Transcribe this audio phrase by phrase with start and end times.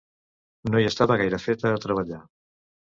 [0.71, 2.25] No hi estava gaire feta, a treballar.